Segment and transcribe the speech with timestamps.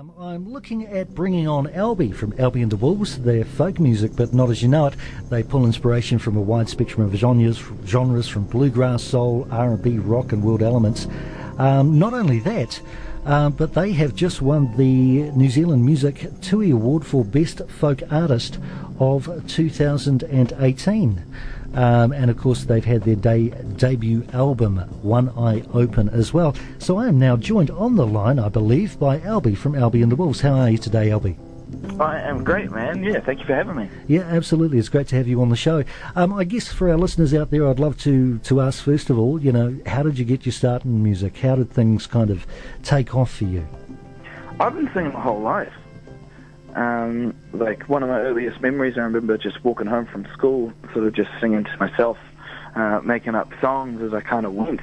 [0.00, 3.18] Um, I'm looking at bringing on Albie from Albie and the Wolves.
[3.18, 4.94] They're folk music, but not as you know it.
[5.28, 10.32] They pull inspiration from a wide spectrum of genres, genres from bluegrass, soul, R&B, rock,
[10.32, 11.06] and world elements.
[11.58, 12.80] Um, not only that,
[13.26, 18.00] uh, but they have just won the New Zealand Music TUI Award for Best Folk
[18.10, 18.58] Artist
[18.98, 21.24] of 2018.
[21.74, 26.54] Um, and of course, they've had their day, debut album, One Eye Open, as well.
[26.78, 30.10] So I am now joined on the line, I believe, by Albie from Albie and
[30.10, 30.40] the Wolves.
[30.40, 31.36] How are you today, Albie?
[32.00, 33.04] I am great, man.
[33.04, 33.88] Yeah, thank you for having me.
[34.08, 34.78] Yeah, absolutely.
[34.78, 35.84] It's great to have you on the show.
[36.16, 39.18] Um, I guess for our listeners out there, I'd love to, to ask, first of
[39.18, 41.36] all, you know, how did you get your start in music?
[41.38, 42.46] How did things kind of
[42.82, 43.68] take off for you?
[44.58, 45.72] I've been singing my whole life.
[46.74, 51.06] Um, like one of my earliest memories, I remember just walking home from school, sort
[51.06, 52.18] of just singing to myself,
[52.74, 54.80] uh, making up songs as I kind of went,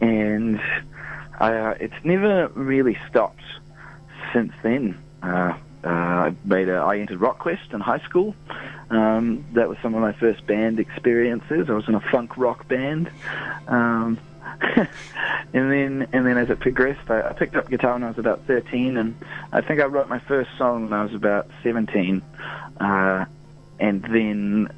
[0.00, 0.60] and
[1.38, 3.42] I, uh, it's never really stopped
[4.32, 4.98] since then.
[5.22, 8.34] Uh, uh, I made a, I entered Rockquest in high school.
[8.90, 11.68] Um, that was some of my first band experiences.
[11.68, 13.10] I was in a funk rock band.
[13.66, 14.18] Um,
[15.52, 18.18] and then and then as it progressed, I, I picked up guitar when I was
[18.18, 19.16] about 13, and
[19.52, 22.22] I think I wrote my first song when I was about 17.
[22.80, 23.24] Uh,
[23.78, 24.68] and then,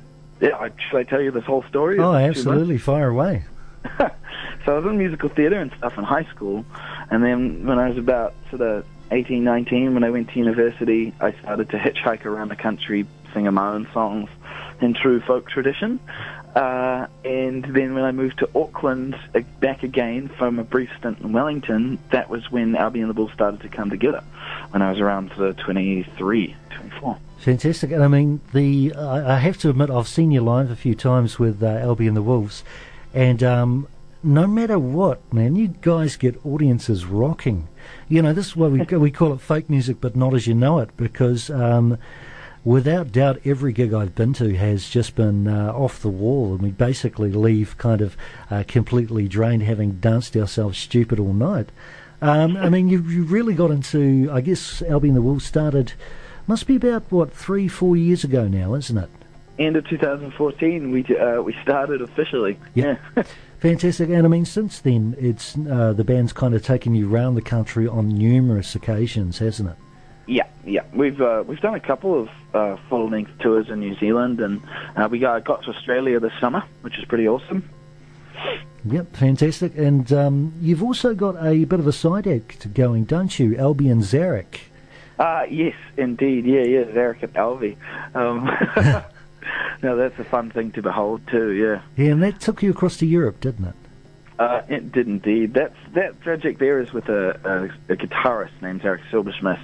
[0.40, 1.98] yeah, should I tell you this whole story?
[1.98, 3.44] Oh, absolutely, fire away.
[3.98, 4.10] so
[4.66, 6.64] I was in musical theatre and stuff in high school,
[7.10, 11.12] and then when I was about sort of 18, 19, when I went to university,
[11.20, 14.30] I started to hitchhike around the country singing my own songs
[14.80, 16.00] in true folk tradition.
[16.54, 21.18] Uh, and then when I moved to Auckland, uh, back again from a brief stint
[21.18, 24.22] in Wellington, that was when Albie and the Wolves started to come together.
[24.70, 27.18] When I was around of 23, 24.
[27.38, 27.90] Fantastic.
[27.90, 31.38] And I mean, the I have to admit, I've seen you live a few times
[31.38, 32.62] with uh, Albie and the Wolves,
[33.12, 33.88] and um,
[34.22, 37.68] no matter what, man, you guys get audiences rocking.
[38.08, 40.54] You know, this is why we we call it folk music, but not as you
[40.54, 41.98] know it, because um,
[42.64, 46.62] without doubt, every gig I've been to has just been uh, off the wall, and
[46.62, 48.16] we basically leave kind of
[48.50, 51.70] uh, completely drained, having danced ourselves stupid all night.
[52.22, 54.30] Um, I mean, you you really got into.
[54.32, 55.92] I guess Albie and the Wolves started.
[56.46, 59.10] Must be about what three, four years ago now, isn't it?
[59.58, 62.58] End of 2014, we uh, we started officially.
[62.74, 62.96] Yeah.
[63.60, 67.34] Fantastic, and I mean, since then, it's uh, the band's kind of taken you around
[67.34, 69.76] the country on numerous occasions, hasn't it?
[70.26, 70.82] Yeah, yeah.
[70.94, 74.62] We've uh, we've done a couple of uh, full length tours in New Zealand, and
[74.96, 77.68] uh, we got got to Australia this summer, which is pretty awesome.
[78.86, 79.76] Yep, fantastic.
[79.76, 83.52] And um, you've also got a bit of a side act going, don't you?
[83.52, 84.60] Albie and Zarek.
[85.18, 86.44] Uh, yes, indeed.
[86.44, 87.76] Yeah, yeah, Zarek and Albie.
[88.14, 88.44] Um,
[89.82, 91.50] no, that's a fun thing to behold too.
[91.50, 91.82] Yeah.
[91.96, 93.74] Yeah, and that took you across to Europe, didn't it?
[94.38, 95.54] Uh, it did indeed.
[95.54, 99.60] That's that project there is with a, a, a guitarist named Eric Silbersmith,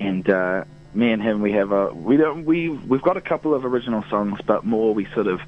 [0.00, 3.54] and uh, me and him we have a we don't we we've got a couple
[3.54, 5.40] of original songs, but more we sort of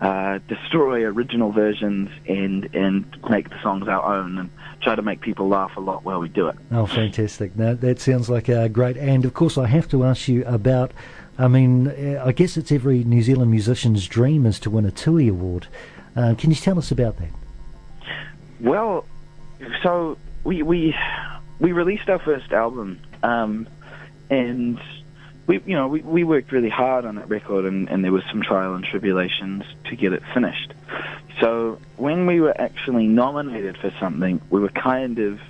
[0.00, 4.50] uh, destroy original versions and and make the songs our own and
[4.80, 6.56] try to make people laugh a lot while we do it.
[6.70, 7.54] Oh, fantastic!
[7.56, 8.96] Now that sounds like a great.
[8.96, 10.92] And of course, I have to ask you about.
[11.38, 15.28] I mean, I guess it's every New Zealand musician's dream is to win a TUI
[15.28, 15.66] award.
[16.16, 17.28] Uh, can you tell us about that?
[18.60, 19.04] Well,
[19.82, 20.96] so we we
[21.58, 23.68] we released our first album, um,
[24.30, 24.80] and
[25.46, 28.24] we you know we, we worked really hard on that record, and, and there was
[28.30, 30.72] some trial and tribulations to get it finished.
[31.40, 35.40] So when we were actually nominated for something, we were kind of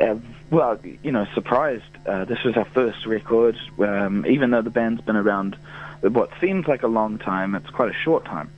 [0.00, 0.16] uh,
[0.50, 1.84] well, you know, surprised.
[2.06, 5.56] Uh, this was our first record, um, even though the band's been around
[6.00, 7.54] what seems like a long time.
[7.54, 8.50] It's quite a short time.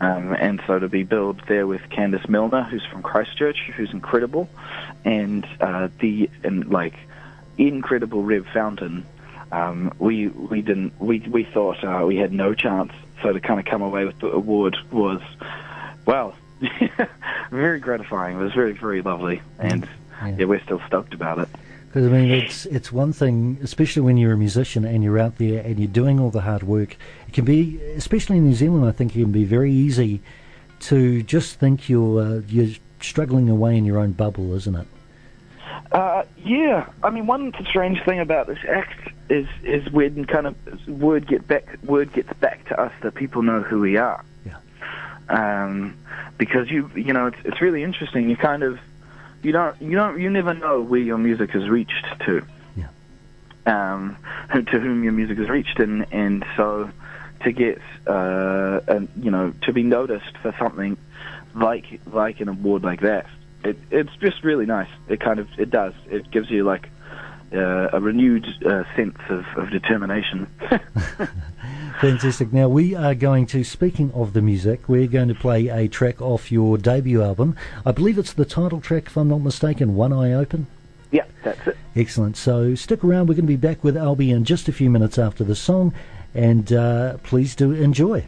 [0.00, 4.48] Um, and so to be billed there with Candice Milner, who's from Christchurch, who's incredible,
[5.04, 6.94] and uh, the and like
[7.58, 9.04] incredible Reb Fountain,
[9.52, 12.92] um, we we didn't we we thought uh, we had no chance.
[13.22, 15.20] So to kind of come away with the award was,
[16.06, 16.34] well,
[17.50, 18.38] very gratifying.
[18.38, 19.86] It was very very lovely, and
[20.22, 21.48] yeah, yeah we're still stoked about it.
[21.90, 25.38] Because I mean, it's it's one thing, especially when you're a musician and you're out
[25.38, 26.96] there and you're doing all the hard work.
[27.26, 30.22] It can be, especially in New Zealand, I think it can be very easy
[30.80, 34.86] to just think you're uh, you're struggling away in your own bubble, isn't it?
[35.90, 40.54] Uh, yeah, I mean, one strange thing about this act is is when kind of
[40.86, 44.24] word get back word gets back to us that people know who we are.
[44.46, 44.58] Yeah.
[45.28, 45.96] Um,
[46.38, 48.30] because you you know it's it's really interesting.
[48.30, 48.78] You kind of
[49.42, 52.44] you don't you don't you never know where your music has reached to.
[52.76, 52.88] Yeah.
[53.66, 54.16] Um,
[54.52, 56.90] to whom your music has reached, and and so
[57.44, 60.96] to get uh, and you know to be noticed for something
[61.54, 63.26] like like an award like that,
[63.64, 64.90] it it's just really nice.
[65.08, 65.94] It kind of it does.
[66.10, 66.88] It gives you like
[67.52, 70.46] uh, a renewed uh, sense of, of determination.
[72.00, 72.52] Fantastic.
[72.52, 76.22] Now, we are going to, speaking of the music, we're going to play a track
[76.22, 77.56] off your debut album.
[77.84, 80.66] I believe it's the title track, if I'm not mistaken, One Eye Open.
[81.10, 81.76] Yeah, that's it.
[81.96, 82.36] Excellent.
[82.36, 83.28] So stick around.
[83.28, 85.92] We're going to be back with Albie in just a few minutes after the song,
[86.34, 88.26] and uh, please do enjoy.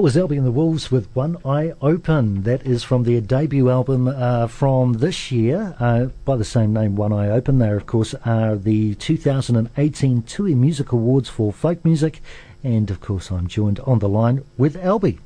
[0.00, 2.44] That was Albie and the Wolves with One Eye Open.
[2.44, 6.96] That is from their debut album uh, from this year uh, by the same name,
[6.96, 7.58] One Eye Open.
[7.58, 12.22] They, of course, are the 2018 TUI Music Awards for folk music.
[12.64, 15.18] And, of course, I'm joined on the line with Albie.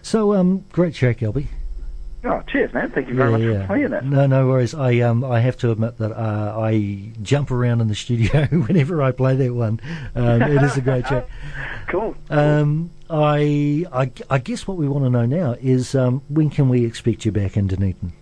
[0.00, 1.48] So, um, great track, Albie.
[2.22, 2.90] Oh, cheers, man!
[2.90, 3.60] Thank you very yeah, much yeah.
[3.62, 4.04] for playing that.
[4.04, 4.74] No, no worries.
[4.74, 9.02] I um, I have to admit that uh, I jump around in the studio whenever
[9.02, 9.80] I play that one.
[10.14, 11.26] Um, it is a great track.
[11.88, 12.14] cool.
[12.28, 16.68] Um, I, I, I guess what we want to know now is um, when can
[16.68, 18.12] we expect you back in Dunedin?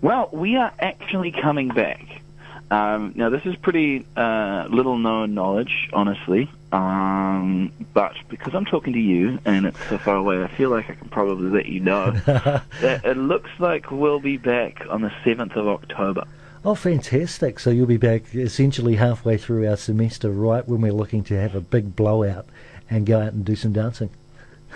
[0.00, 2.22] Well, we are actually coming back.
[2.70, 6.50] Um, now, this is pretty uh, little known knowledge, honestly.
[6.72, 10.88] Um, but because I'm talking to you and it's so far away, I feel like
[10.88, 15.10] I can probably let you know that it looks like we'll be back on the
[15.24, 16.24] 7th of October.
[16.64, 17.60] Oh, fantastic.
[17.60, 21.54] So you'll be back essentially halfway through our semester, right when we're looking to have
[21.54, 22.46] a big blowout
[22.88, 24.10] and go out and do some dancing.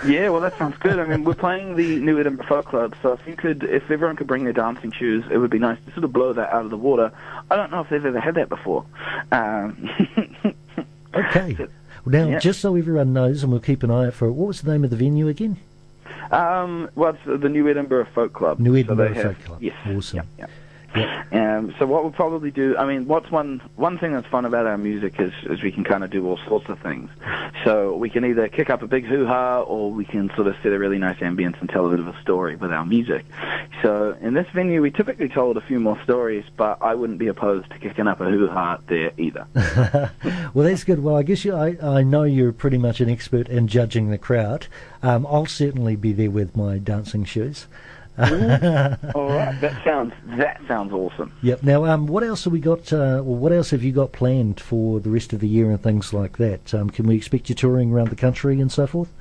[0.05, 0.99] Yeah, well, that sounds good.
[0.99, 4.17] I mean, we're playing the New Edinburgh Folk Club, so if you could, if everyone
[4.17, 6.65] could bring their dancing shoes, it would be nice to sort of blow that out
[6.65, 7.11] of the water.
[7.51, 8.85] I don't know if they've ever had that before.
[9.33, 9.89] Um,
[11.15, 11.57] okay.
[12.07, 12.39] Now, yeah.
[12.39, 14.71] just so everyone knows, and we'll keep an eye out for it, what was the
[14.71, 15.59] name of the venue again?
[16.31, 18.61] Um, well, it's the New Edinburgh Folk Club.
[18.61, 19.63] New Edinburgh so Folk Club.
[19.63, 19.77] Yes.
[19.87, 20.29] Awesome.
[21.33, 24.67] Um, so what we'll probably do, I mean, what's one one thing that's fun about
[24.67, 27.11] our music is, is we can kind of do all sorts of things.
[27.65, 30.73] So we can either kick up a big hoo-ha or we can sort of set
[30.73, 33.25] a really nice ambience and tell a bit of a story with our music.
[33.83, 37.29] So in this venue, we typically told a few more stories, but I wouldn't be
[37.29, 39.47] opposed to kicking up a hoo-ha there either.
[40.55, 41.03] well, that's good.
[41.03, 44.19] Well, I guess you, I, I know you're pretty much an expert in judging the
[44.19, 44.67] crowd.
[45.03, 47.67] Um, I'll certainly be there with my dancing shoes.
[49.15, 51.33] all right, that sounds that sounds awesome.
[51.43, 51.63] Yep.
[51.63, 52.93] Now, um, what else have we got?
[52.93, 55.83] Uh, well, what else have you got planned for the rest of the year and
[55.83, 56.73] things like that?
[56.73, 59.13] Um, can we expect you touring around the country and so forth?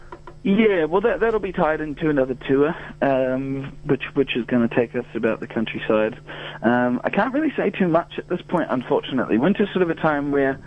[0.43, 4.75] Yeah, well, that that'll be tied into another tour, um, which which is going to
[4.75, 6.19] take us about the countryside.
[6.61, 9.39] Um, I can't really say too much at this point, unfortunately.
[9.39, 10.59] Winter's sort of a time where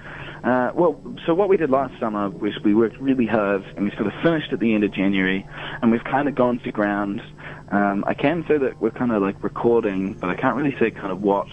[0.45, 3.91] uh, well, so what we did last summer was we worked really hard and we
[3.93, 5.47] sort of finished at the end of January
[5.83, 7.21] and we've kind of gone to ground.
[7.71, 10.91] Um, I can say that we're kind of like recording, but I can't really say
[10.91, 11.49] kind of what.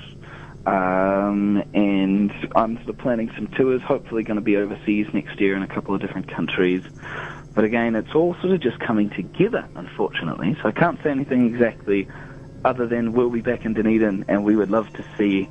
[0.65, 5.55] Um, and I'm sort of planning some tours, hopefully going to be overseas next year
[5.55, 6.81] in a couple of different countries.
[7.53, 10.57] But again, it's all sort of just coming together, unfortunately.
[10.61, 12.07] So I can't say anything exactly
[12.65, 15.47] other than we'll be back in Dunedin and we would love to see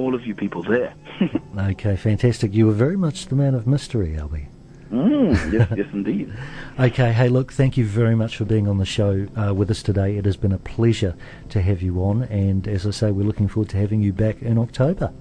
[0.00, 0.94] all of you people there.
[1.58, 2.54] okay, fantastic.
[2.54, 4.46] You were very much the man of mystery, Albie.
[4.90, 6.32] Mm, yes, yes, indeed.
[6.78, 9.82] okay, hey, look, thank you very much for being on the show uh, with us
[9.82, 10.16] today.
[10.16, 11.14] It has been a pleasure
[11.50, 14.42] to have you on, and as I say, we're looking forward to having you back
[14.42, 15.12] in October.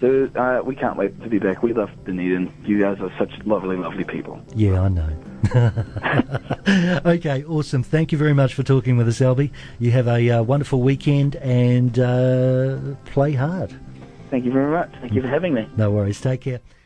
[0.00, 1.62] So uh, we can't wait to be back.
[1.62, 2.52] We love Dunedin.
[2.64, 4.40] You guys are such lovely, lovely people.
[4.54, 5.08] Yeah, I know.
[7.06, 7.82] okay, awesome.
[7.82, 9.50] Thank you very much for talking with us, Albie.
[9.78, 13.74] You have a uh, wonderful weekend and uh, play hard.
[14.36, 14.92] Thank you very much.
[15.00, 15.66] Thank you for having me.
[15.78, 16.20] No worries.
[16.20, 16.60] Take care.